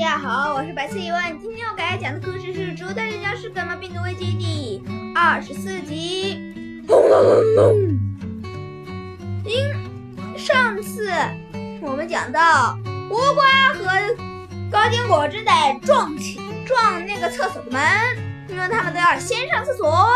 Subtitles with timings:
[0.00, 1.38] 大家好，我是白色一问。
[1.42, 4.82] 今天我给大家讲的故事是《植物大战僵尸感冒病毒危机》第
[5.14, 6.40] 二十四集。
[6.88, 7.74] 轰隆隆隆！
[9.44, 11.12] 因上次
[11.82, 12.78] 我们讲到
[13.10, 13.44] 倭瓜
[13.74, 14.16] 和
[14.72, 17.82] 高坚果正在撞起撞那个厕所的门，
[18.48, 20.08] 因为他们都要先上厕所，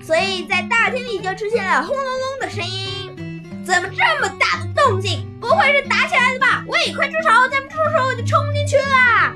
[0.00, 3.42] 所以在大厅里就出现了轰隆隆的声音。
[3.66, 5.28] 怎么这么大的动静？
[5.44, 6.64] 不会是打起来了吧？
[6.66, 7.28] 喂，快住手！
[7.50, 9.34] 再不住手，我就冲进去了！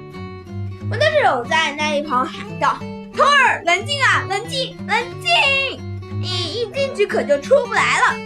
[0.90, 2.78] 我的手在那一旁喊道
[3.14, 5.78] ：“头儿，冷静啊，冷静，冷静！
[6.18, 8.16] 你一进去可就出不来了。”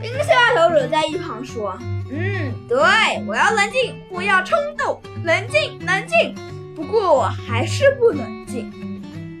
[0.00, 1.76] 冰下小手在一旁说
[2.12, 2.78] ：“嗯，对，
[3.26, 6.32] 我要冷静，不要冲动，冷静，冷静。
[6.76, 8.70] 不过我还是不冷静。”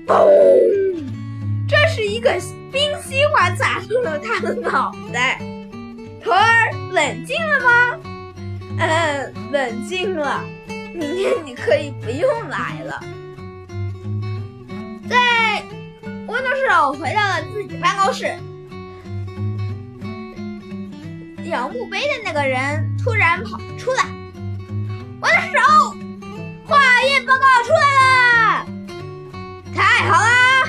[0.08, 0.26] 嘣！
[1.68, 2.32] 这是一个
[2.72, 5.40] 冰西瓜砸中了他的脑袋。
[6.20, 8.00] 头儿，冷静了吗？
[8.80, 10.42] 嗯，冷静了。
[10.66, 13.00] 明天你可以不用来了。
[15.08, 15.16] 在
[16.26, 18.36] 温度手回到了自己办公室，
[21.44, 24.04] 摇墓碑的那个人突然跑出来。
[25.20, 25.60] 我的手，
[26.66, 27.86] 化验报告出来
[28.56, 28.66] 了，
[29.72, 30.66] 太好啦！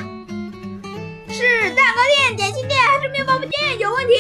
[1.28, 4.14] 是蛋糕店、点心店还是面包店有问题？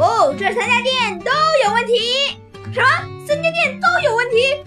[0.00, 1.30] 不，这三家店都
[1.66, 2.38] 有问题。
[2.72, 2.86] 什么？
[3.26, 4.64] 三家店都有问题？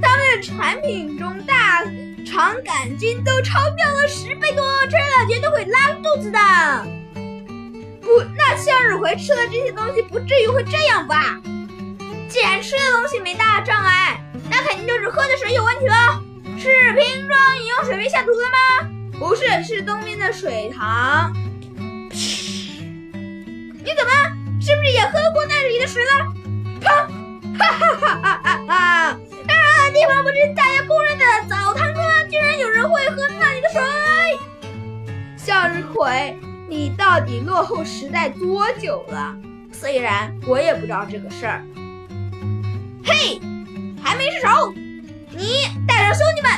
[0.00, 1.82] 他们的产品中大
[2.24, 6.38] 肠杆菌都超标了十倍多，吃了绝对会拉肚子的。
[8.00, 11.40] 不，那向日葵吃了这些东西不至于会这样吧？
[12.28, 16.22] 既然吃的东西没大障碍，那肯定就是喝的水有问题了。
[16.56, 18.88] 是瓶装饮用水被下毒了吗？
[19.18, 21.34] 不是，是东边的水塘。
[24.96, 26.10] 也喝过那里的水了？
[26.80, 27.06] 哈
[27.58, 27.66] 哈
[28.00, 28.74] 哈哈哈哈！
[28.74, 29.18] 啊，
[29.92, 32.00] 地方不是大家公认的澡堂子？
[32.30, 33.82] 居然有人会喝那里的水！
[35.36, 39.36] 向日葵，你到底落后时代多久了？
[39.70, 41.62] 虽然我也不知道这个事儿。
[43.04, 43.38] 嘿，
[44.02, 44.72] 还没失手！
[45.30, 46.50] 你带着兄弟们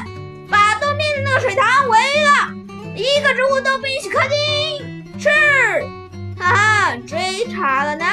[0.48, 2.54] 把东边的那个水塘围了，
[2.94, 4.38] 一个植物都不允许靠近。
[5.18, 5.28] 是。
[6.38, 8.06] 哈哈，追查了那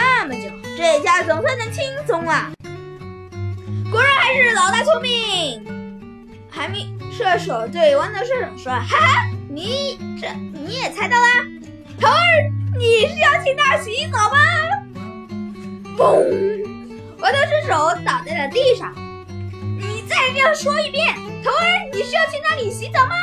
[0.95, 2.51] 么久，这下总算能轻松了。
[3.91, 5.63] 果然还是老大聪明。
[6.49, 11.27] 海米射手对豌豆射手说：“哈哈，你这你也猜到啦？
[11.99, 12.13] 头儿，
[12.77, 14.37] 你是要去那洗澡吗？”
[15.97, 16.23] 嘣！
[17.19, 17.73] 豌豆射手
[18.05, 18.93] 倒在了地上。
[19.77, 21.13] 你再这样说一遍，
[21.43, 23.15] 头儿，你是要去那里洗澡吗？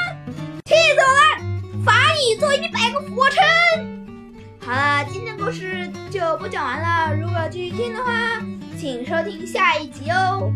[0.65, 1.85] 气死了！
[1.85, 4.02] 罚你做一百个俯卧撑。
[4.73, 7.15] 好了，今天故事就不讲完了。
[7.15, 8.41] 如果继续听的话，
[8.79, 10.51] 请收听下一集哦。